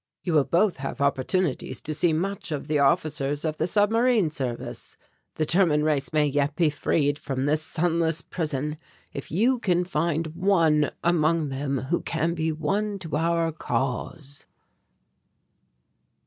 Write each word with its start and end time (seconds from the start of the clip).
You 0.23 0.33
will 0.33 0.45
both 0.45 0.77
have 0.77 0.99
opportunities 0.99 1.79
to 1.81 1.93
see 1.93 2.11
much 2.11 2.51
of 2.51 2.65
the 2.67 2.79
officers 2.79 3.45
of 3.45 3.57
the 3.57 3.67
Submarine 3.67 4.31
Service. 4.31 4.97
The 5.35 5.45
German 5.45 5.83
race 5.83 6.11
may 6.11 6.25
yet 6.25 6.55
be 6.55 6.71
freed 6.71 7.19
from 7.19 7.45
this 7.45 7.61
sunless 7.61 8.23
prison, 8.23 8.77
if 9.13 9.29
you 9.31 9.59
can 9.59 9.85
find 9.85 10.33
one 10.35 10.89
among 11.03 11.49
them 11.49 11.77
who 11.91 12.01
can 12.01 12.33
be 12.33 12.51
won 12.51 12.97
to 12.97 13.15
our 13.15 13.51
cause." 13.51 14.47